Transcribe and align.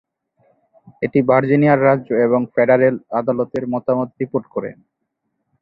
এটি 1.01 1.19
ভার্জিনিয়ার 1.29 1.79
রাজ্য 1.87 2.09
এবং 2.27 2.41
ফেডারেল 2.53 2.95
আদালতের 3.19 3.63
মতামত 3.73 4.09
রিপোর্ট 4.21 4.45
করে। 4.53 4.69